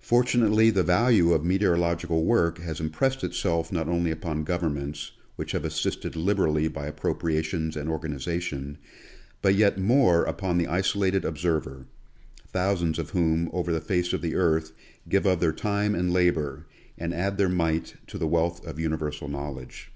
[0.00, 5.62] Fortunately the value of meteorological work has impressed itself not only upon governments, which have
[5.66, 8.78] assisted liberally by appropriations and organization,
[9.42, 11.84] but yet more upon the isolated observer,
[12.48, 14.72] thousands of whom over the face of the earth
[15.06, 16.64] give of their time and labor,
[16.96, 19.92] and add their mite to the wealth of universal knowledge.